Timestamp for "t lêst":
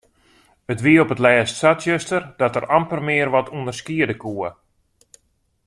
1.13-1.55